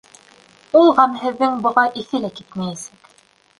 [0.79, 3.15] Ул ғәмһеҙҙең быға иҫе лә китмәйәсәк.